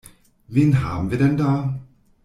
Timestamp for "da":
1.37-1.77